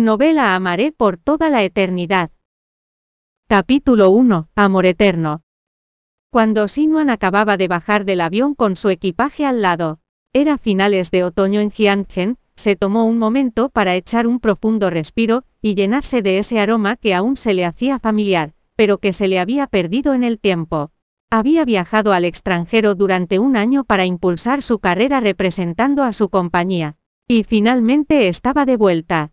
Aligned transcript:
Novela 0.00 0.54
Amaré 0.54 0.92
por 0.92 1.18
toda 1.18 1.50
la 1.50 1.62
eternidad. 1.62 2.30
Capítulo 3.46 4.08
1. 4.08 4.48
Amor 4.54 4.86
eterno. 4.86 5.42
Cuando 6.30 6.68
Sinuan 6.68 7.10
acababa 7.10 7.58
de 7.58 7.68
bajar 7.68 8.06
del 8.06 8.22
avión 8.22 8.54
con 8.54 8.76
su 8.76 8.88
equipaje 8.88 9.44
al 9.44 9.60
lado, 9.60 9.98
era 10.32 10.56
finales 10.56 11.10
de 11.10 11.22
otoño 11.22 11.60
en 11.60 11.70
Jiangchen, 11.70 12.38
se 12.56 12.76
tomó 12.76 13.04
un 13.04 13.18
momento 13.18 13.68
para 13.68 13.94
echar 13.94 14.26
un 14.26 14.40
profundo 14.40 14.88
respiro, 14.88 15.44
y 15.60 15.74
llenarse 15.74 16.22
de 16.22 16.38
ese 16.38 16.60
aroma 16.60 16.96
que 16.96 17.14
aún 17.14 17.36
se 17.36 17.52
le 17.52 17.66
hacía 17.66 17.98
familiar, 17.98 18.54
pero 18.76 18.96
que 18.98 19.12
se 19.12 19.28
le 19.28 19.38
había 19.38 19.66
perdido 19.66 20.14
en 20.14 20.24
el 20.24 20.38
tiempo. 20.40 20.92
Había 21.28 21.66
viajado 21.66 22.14
al 22.14 22.24
extranjero 22.24 22.94
durante 22.94 23.38
un 23.38 23.54
año 23.54 23.84
para 23.84 24.06
impulsar 24.06 24.62
su 24.62 24.78
carrera 24.78 25.20
representando 25.20 26.04
a 26.04 26.14
su 26.14 26.30
compañía, 26.30 26.96
y 27.28 27.44
finalmente 27.44 28.28
estaba 28.28 28.64
de 28.64 28.78
vuelta. 28.78 29.32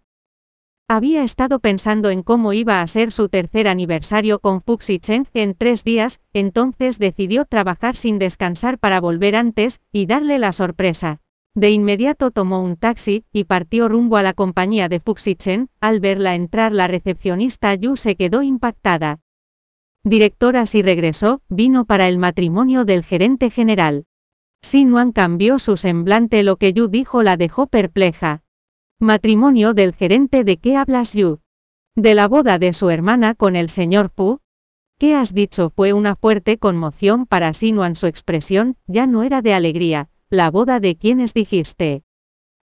Había 0.89 1.23
estado 1.23 1.59
pensando 1.59 2.09
en 2.11 2.23
cómo 2.23 2.53
iba 2.53 2.81
a 2.81 2.87
ser 2.87 3.11
su 3.11 3.27
tercer 3.27 3.67
aniversario 3.67 4.39
con 4.39 4.61
Fuxi 4.61 4.99
Cheng 4.99 5.25
en 5.33 5.53
tres 5.53 5.83
días, 5.83 6.21
entonces 6.31 6.97
decidió 6.97 7.43
trabajar 7.43 7.97
sin 7.97 8.19
descansar 8.19 8.79
para 8.79 9.01
volver 9.01 9.35
antes, 9.35 9.81
y 9.91 10.05
darle 10.05 10.39
la 10.39 10.53
sorpresa. 10.53 11.19
De 11.53 11.71
inmediato 11.71 12.31
tomó 12.31 12.61
un 12.61 12.77
taxi, 12.77 13.25
y 13.33 13.43
partió 13.43 13.89
rumbo 13.89 14.15
a 14.15 14.23
la 14.23 14.31
compañía 14.31 14.87
de 14.87 15.01
Fuxi 15.01 15.35
Chen, 15.35 15.69
al 15.81 15.99
verla 15.99 16.35
entrar 16.35 16.71
la 16.71 16.87
recepcionista 16.87 17.75
Yu 17.75 17.97
se 17.97 18.15
quedó 18.15 18.41
impactada. 18.41 19.19
Directora 20.05 20.65
si 20.65 20.83
regresó, 20.83 21.41
vino 21.49 21.83
para 21.83 22.07
el 22.07 22.17
matrimonio 22.17 22.85
del 22.85 23.03
gerente 23.03 23.49
general. 23.49 24.05
Sinuan 24.61 25.11
cambió 25.11 25.59
su 25.59 25.75
semblante 25.75 26.43
lo 26.43 26.55
que 26.55 26.71
Yu 26.71 26.87
dijo 26.87 27.23
la 27.23 27.35
dejó 27.35 27.67
perpleja. 27.67 28.43
Matrimonio 28.99 29.75
del 29.75 29.93
gerente 29.93 30.43
de 30.43 30.57
qué 30.57 30.75
hablas 30.75 31.13
Yu? 31.13 31.39
De 31.95 32.15
la 32.15 32.27
boda 32.27 32.57
de 32.57 32.73
su 32.73 32.89
hermana 32.89 33.35
con 33.35 33.55
el 33.55 33.69
señor 33.69 34.09
Pu. 34.09 34.39
¿Qué 34.97 35.13
has 35.13 35.35
dicho? 35.35 35.69
Fue 35.69 35.93
una 35.93 36.15
fuerte 36.15 36.57
conmoción 36.57 37.27
para 37.27 37.53
Sinuan 37.53 37.95
su 37.95 38.07
expresión, 38.07 38.75
ya 38.87 39.05
no 39.05 39.21
era 39.21 39.43
de 39.43 39.53
alegría. 39.53 40.09
La 40.31 40.49
boda 40.49 40.79
de 40.79 40.95
quienes 40.95 41.35
dijiste. 41.35 42.01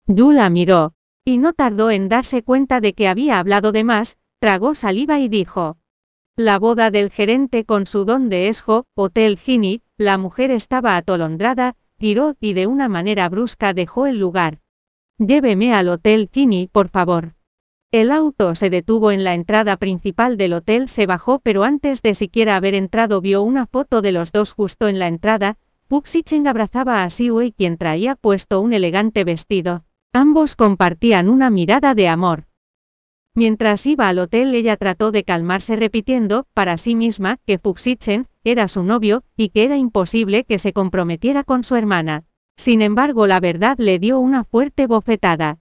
Yu 0.09 0.33
la 0.33 0.51
miró, 0.51 0.95
y 1.25 1.39
no 1.39 1.53
tardó 1.53 1.93
en 1.93 2.09
darse 2.09 2.43
cuenta 2.43 2.81
de 2.81 2.95
que 2.95 3.07
había 3.07 3.39
hablado 3.39 3.71
de 3.71 3.85
más, 3.85 4.17
tragó 4.41 4.75
saliva 4.75 5.21
y 5.21 5.29
dijo. 5.29 5.77
La 6.35 6.59
boda 6.59 6.91
del 6.91 7.11
gerente 7.11 7.65
con 7.65 7.87
su 7.87 8.05
don 8.05 8.29
de 8.29 8.49
esjo, 8.49 8.87
Hotel 8.97 9.39
Gini, 9.39 9.83
la 9.97 10.19
mujer 10.19 10.51
estaba 10.51 10.97
atolondrada, 10.97 11.77
tiró 11.97 12.35
y 12.41 12.55
de 12.55 12.67
una 12.67 12.89
manera 12.89 13.29
brusca 13.29 13.73
dejó 13.73 14.07
el 14.07 14.19
lugar. 14.19 14.59
Lléveme 15.19 15.73
al 15.73 15.89
Hotel 15.91 16.29
Kini, 16.29 16.67
por 16.67 16.89
favor. 16.89 17.35
El 17.93 18.11
auto 18.11 18.57
se 18.57 18.69
detuvo 18.69 19.13
en 19.13 19.23
la 19.23 19.35
entrada 19.35 19.77
principal 19.77 20.37
del 20.37 20.53
hotel, 20.55 20.89
se 20.89 21.07
bajó, 21.07 21.39
pero 21.39 21.63
antes 21.63 22.03
de 22.03 22.15
siquiera 22.15 22.57
haber 22.57 22.75
entrado 22.75 23.21
vio 23.21 23.43
una 23.43 23.67
foto 23.67 24.03
de 24.03 24.11
los 24.11 24.33
dos 24.33 24.53
justo 24.53 24.89
en 24.89 24.99
la 24.99 25.07
entrada. 25.07 25.57
Puxichen 25.87 26.49
abrazaba 26.49 27.05
a 27.05 27.11
Siwei 27.11 27.53
quien 27.53 27.79
traía 27.79 28.17
puesto 28.17 28.61
un 28.61 28.73
elegante 28.73 29.23
vestido. 29.23 29.85
Ambos 30.13 30.57
compartían 30.57 31.29
una 31.29 31.49
mirada 31.49 31.95
de 31.95 32.09
amor. 32.09 32.47
Mientras 33.37 33.87
iba 33.87 34.09
al 34.09 34.19
hotel 34.19 34.53
ella 34.53 34.77
trató 34.77 35.13
de 35.13 35.23
calmarse 35.23 35.77
repitiendo, 35.77 36.49
para 36.55 36.77
sí 36.77 36.97
misma, 36.97 37.39
que 37.47 37.59
Fuxichen, 37.59 38.27
era 38.43 38.67
su 38.67 38.83
novio, 38.83 39.23
y 39.37 39.51
que 39.51 39.63
era 39.63 39.77
imposible 39.77 40.43
que 40.43 40.59
se 40.59 40.73
comprometiera 40.73 41.45
con 41.45 41.63
su 41.63 41.77
hermana. 41.77 42.25
Sin 42.57 42.83
embargo, 42.83 43.27
la 43.27 43.41
verdad 43.41 43.77
le 43.79 43.99
dio 43.99 44.21
una 44.21 44.45
fuerte 44.45 44.87
bofetada. 44.87 45.59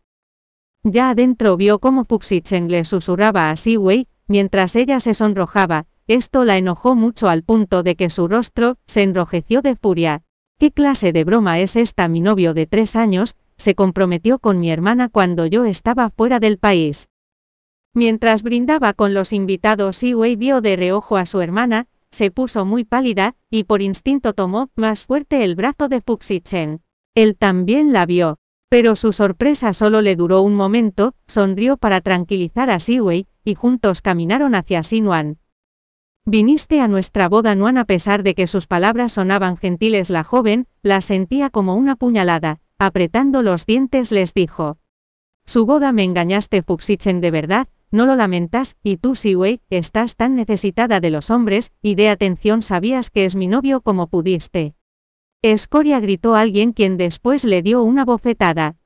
Ya 0.83 1.09
adentro 1.09 1.57
vio 1.57 1.79
cómo 1.79 2.03
Fuxichen 2.03 2.69
le 2.69 2.83
susurraba 2.83 3.49
a 3.49 3.55
Siwei, 3.55 4.07
mientras 4.27 4.75
ella 4.75 4.99
se 4.99 5.13
sonrojaba, 5.13 5.85
esto 6.07 6.43
la 6.43 6.57
enojó 6.57 6.95
mucho 6.95 7.29
al 7.29 7.43
punto 7.43 7.83
de 7.83 7.95
que 7.95 8.09
su 8.09 8.27
rostro 8.27 8.77
se 8.85 9.03
enrojeció 9.03 9.61
de 9.61 9.75
furia. 9.75 10.23
¿Qué 10.59 10.71
clase 10.71 11.13
de 11.13 11.23
broma 11.23 11.59
es 11.59 11.75
esta? 11.75 12.07
Mi 12.07 12.21
novio 12.21 12.53
de 12.53 12.67
tres 12.67 12.95
años, 12.95 13.35
se 13.57 13.75
comprometió 13.75 14.39
con 14.39 14.59
mi 14.59 14.69
hermana 14.69 15.09
cuando 15.09 15.45
yo 15.45 15.65
estaba 15.65 16.09
fuera 16.09 16.39
del 16.39 16.57
país. 16.57 17.09
Mientras 17.93 18.43
brindaba 18.43 18.93
con 18.93 19.13
los 19.13 19.33
invitados, 19.33 19.97
Siwei 19.97 20.35
vio 20.35 20.61
de 20.61 20.75
reojo 20.75 21.15
a 21.15 21.25
su 21.25 21.41
hermana, 21.41 21.87
se 22.13 22.29
puso 22.29 22.63
muy 22.63 22.83
pálida, 22.83 23.35
y 23.49 23.63
por 23.63 23.81
instinto 23.81 24.33
tomó 24.33 24.69
más 24.75 25.03
fuerte 25.03 25.43
el 25.43 25.55
brazo 25.55 25.89
de 25.89 25.99
Fuxichen. 25.99 26.81
Él 27.15 27.35
también 27.35 27.91
la 27.91 28.05
vio, 28.05 28.37
pero 28.69 28.95
su 28.95 29.11
sorpresa 29.11 29.73
solo 29.73 30.01
le 30.01 30.15
duró 30.15 30.43
un 30.43 30.53
momento, 30.53 31.15
sonrió 31.27 31.75
para 31.75 32.01
tranquilizar 32.01 32.69
a 32.69 32.77
Siwei, 32.77 33.25
y 33.43 33.55
juntos 33.55 34.01
caminaron 34.01 34.53
hacia 34.53 34.83
Sinuan. 34.83 35.39
Viniste 36.23 36.81
a 36.81 36.87
nuestra 36.87 37.27
boda 37.27 37.55
Nuan 37.55 37.79
a 37.79 37.85
pesar 37.85 38.21
de 38.21 38.35
que 38.35 38.47
sus 38.47 38.67
palabras 38.67 39.13
sonaban 39.13 39.57
gentiles 39.57 40.11
la 40.11 40.23
joven, 40.23 40.67
la 40.83 41.01
sentía 41.01 41.49
como 41.49 41.75
una 41.75 41.95
puñalada, 41.95 42.59
apretando 42.77 43.41
los 43.41 43.65
dientes 43.65 44.11
les 44.11 44.35
dijo. 44.35 44.77
Su 45.45 45.65
boda 45.65 45.91
me 45.91 46.03
engañaste 46.03 46.61
Fuxichen 46.61 47.21
de 47.21 47.31
verdad, 47.31 47.67
no 47.93 48.07
lo 48.07 48.15
lamentas, 48.15 48.75
y 48.83 48.97
tú 48.97 49.13
Siwei, 49.15 49.61
estás 49.69 50.15
tan 50.15 50.35
necesitada 50.35 50.99
de 50.99 51.11
los 51.11 51.29
hombres, 51.29 51.71
y 51.81 51.93
de 51.93 52.09
atención 52.09 52.63
sabías 52.63 53.11
que 53.11 53.23
es 53.23 53.35
mi 53.35 53.47
novio 53.47 53.81
como 53.81 54.07
pudiste. 54.07 54.73
Escoria 55.43 55.99
gritó 55.99 56.33
alguien 56.33 56.73
quien 56.73 56.97
después 56.97 57.45
le 57.45 57.61
dio 57.61 57.83
una 57.83 58.03
bofetada. 58.03 58.77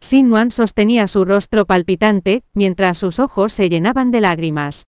Sinuan 0.00 0.50
sostenía 0.50 1.06
su 1.06 1.24
rostro 1.24 1.64
palpitante, 1.64 2.42
mientras 2.54 2.98
sus 2.98 3.20
ojos 3.20 3.52
se 3.52 3.68
llenaban 3.68 4.10
de 4.10 4.20
lágrimas. 4.20 4.86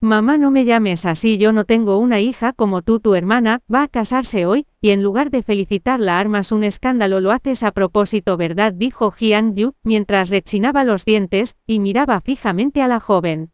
Mamá 0.00 0.38
no 0.38 0.52
me 0.52 0.64
llames 0.64 1.04
así, 1.06 1.38
yo 1.38 1.52
no 1.52 1.64
tengo 1.64 1.98
una 1.98 2.20
hija 2.20 2.52
como 2.52 2.82
tú, 2.82 3.00
tu 3.00 3.16
hermana, 3.16 3.62
va 3.72 3.82
a 3.82 3.88
casarse 3.88 4.46
hoy, 4.46 4.64
y 4.80 4.90
en 4.90 5.02
lugar 5.02 5.30
de 5.30 5.42
felicitarla 5.42 6.20
armas 6.20 6.52
un 6.52 6.62
escándalo, 6.62 7.18
lo 7.20 7.32
haces 7.32 7.64
a 7.64 7.72
propósito, 7.72 8.36
¿verdad? 8.36 8.72
dijo 8.72 9.10
Jian 9.10 9.56
Yu, 9.56 9.74
mientras 9.82 10.28
rechinaba 10.28 10.84
los 10.84 11.04
dientes, 11.04 11.56
y 11.66 11.80
miraba 11.80 12.20
fijamente 12.20 12.80
a 12.80 12.86
la 12.86 13.00
joven. 13.00 13.50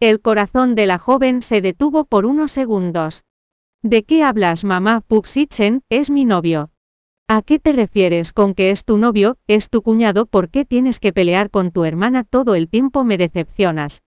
El 0.00 0.20
corazón 0.20 0.74
de 0.74 0.86
la 0.86 0.98
joven 0.98 1.42
se 1.42 1.60
detuvo 1.60 2.06
por 2.06 2.26
unos 2.26 2.50
segundos. 2.50 3.22
¿De 3.82 4.02
qué 4.02 4.24
hablas, 4.24 4.64
mamá? 4.64 5.00
Puxichen, 5.00 5.84
es 5.88 6.10
mi 6.10 6.24
novio. 6.24 6.70
¿A 7.28 7.40
qué 7.40 7.60
te 7.60 7.72
refieres 7.72 8.32
con 8.32 8.54
que 8.54 8.72
es 8.72 8.84
tu 8.84 8.98
novio, 8.98 9.36
es 9.46 9.70
tu 9.70 9.82
cuñado? 9.82 10.26
¿Por 10.26 10.48
qué 10.48 10.64
tienes 10.64 10.98
que 10.98 11.12
pelear 11.12 11.50
con 11.50 11.70
tu 11.70 11.84
hermana 11.84 12.24
todo 12.24 12.56
el 12.56 12.68
tiempo? 12.68 13.04
Me 13.04 13.16
decepcionas. 13.16 14.02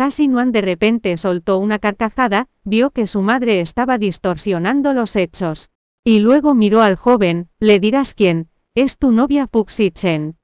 Hasinuan 0.00 0.52
de 0.52 0.60
repente 0.60 1.16
soltó 1.16 1.58
una 1.58 1.80
carcajada, 1.80 2.48
vio 2.62 2.90
que 2.90 3.08
su 3.08 3.20
madre 3.20 3.60
estaba 3.60 3.98
distorsionando 3.98 4.92
los 4.92 5.16
hechos. 5.16 5.70
Y 6.04 6.20
luego 6.20 6.54
miró 6.54 6.82
al 6.82 6.94
joven, 6.94 7.48
le 7.58 7.80
dirás 7.80 8.14
quién, 8.14 8.48
es 8.76 8.96
tu 8.96 9.10
novia 9.10 9.48
Fuxi 9.48 9.90
Chen. 9.90 10.36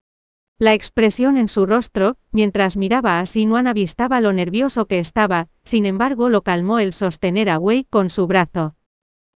La 0.58 0.74
expresión 0.74 1.36
en 1.36 1.46
su 1.46 1.66
rostro, 1.66 2.16
mientras 2.32 2.76
miraba 2.76 3.20
a 3.20 3.26
Sinuan 3.26 3.68
avistaba 3.68 4.20
lo 4.20 4.32
nervioso 4.32 4.86
que 4.86 4.98
estaba, 4.98 5.48
sin 5.62 5.86
embargo 5.86 6.28
lo 6.28 6.42
calmó 6.42 6.80
el 6.80 6.92
sostener 6.92 7.48
a 7.48 7.58
Wei 7.58 7.84
con 7.84 8.10
su 8.10 8.26
brazo. 8.26 8.74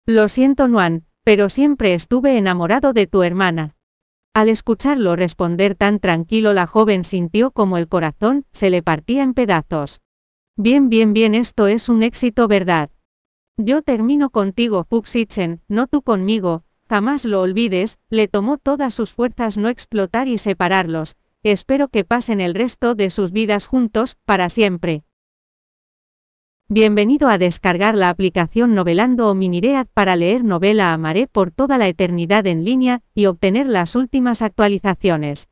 Lo 0.06 0.28
siento 0.28 0.66
Nuan, 0.66 1.04
pero 1.24 1.50
siempre 1.50 1.92
estuve 1.92 2.38
enamorado 2.38 2.92
de 2.92 3.06
tu 3.06 3.22
hermana. 3.22 3.76
Al 4.32 4.48
escucharlo 4.48 5.16
responder 5.16 5.74
tan 5.74 5.98
tranquilo 5.98 6.52
la 6.52 6.66
joven 6.66 7.04
sintió 7.04 7.50
como 7.50 7.78
el 7.78 7.88
corazón 7.88 8.44
se 8.52 8.70
le 8.70 8.82
partía 8.82 9.22
en 9.22 9.34
pedazos. 9.34 10.00
Bien, 10.58 10.88
bien, 10.88 11.12
bien, 11.12 11.34
esto 11.34 11.66
es 11.66 11.90
un 11.90 12.02
éxito, 12.02 12.48
¿verdad? 12.48 12.88
Yo 13.58 13.82
termino 13.82 14.30
contigo, 14.30 14.84
Fuxichen, 14.88 15.60
no 15.68 15.86
tú 15.86 16.00
conmigo, 16.00 16.64
jamás 16.88 17.26
lo 17.26 17.42
olvides, 17.42 17.98
le 18.08 18.26
tomó 18.26 18.56
todas 18.56 18.94
sus 18.94 19.12
fuerzas 19.12 19.58
no 19.58 19.68
explotar 19.68 20.28
y 20.28 20.38
separarlos, 20.38 21.16
espero 21.42 21.88
que 21.88 22.04
pasen 22.04 22.40
el 22.40 22.54
resto 22.54 22.94
de 22.94 23.10
sus 23.10 23.32
vidas 23.32 23.66
juntos, 23.66 24.16
para 24.24 24.48
siempre. 24.48 25.04
Bienvenido 26.70 27.28
a 27.28 27.36
descargar 27.36 27.94
la 27.94 28.08
aplicación 28.08 28.74
Novelando 28.74 29.28
o 29.28 29.34
Miniread 29.34 29.88
para 29.92 30.16
leer 30.16 30.42
novela 30.42 30.94
Amaré 30.94 31.26
por 31.26 31.50
toda 31.50 31.76
la 31.76 31.86
eternidad 31.86 32.46
en 32.46 32.64
línea 32.64 33.02
y 33.14 33.26
obtener 33.26 33.66
las 33.66 33.94
últimas 33.94 34.40
actualizaciones. 34.40 35.50